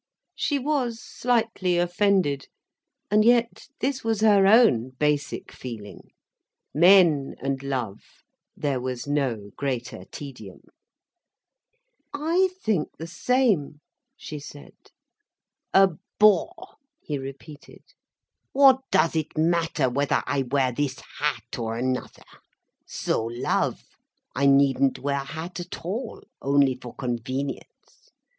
She 0.33 0.57
was 0.57 0.99
slightly 0.99 1.77
offended. 1.77 2.47
And 3.11 3.23
yet, 3.23 3.67
this 3.81 4.03
was 4.03 4.21
her 4.21 4.47
own 4.47 4.93
basic 4.97 5.51
feeling. 5.51 6.09
Men, 6.73 7.35
and 7.39 7.61
love—there 7.61 8.81
was 8.81 9.05
no 9.05 9.51
greater 9.57 10.05
tedium. 10.05 10.61
"I 12.11 12.49
think 12.63 12.97
the 12.97 13.05
same," 13.05 13.81
she 14.17 14.39
said. 14.39 14.73
"A 15.71 15.89
bore," 16.19 16.77
he 16.99 17.19
repeated. 17.19 17.83
"What 18.53 18.79
does 18.89 19.15
it 19.15 19.37
matter 19.37 19.87
whether 19.87 20.23
I 20.25 20.41
wear 20.49 20.71
this 20.71 20.97
hat 21.19 21.59
or 21.59 21.77
another. 21.77 22.23
So 22.87 23.23
love. 23.25 23.83
I 24.35 24.47
needn't 24.47 24.97
wear 24.97 25.21
a 25.21 25.25
hat 25.25 25.59
at 25.59 25.85
all, 25.85 26.23
only 26.41 26.79
for 26.81 26.95
convenience. 26.95 28.09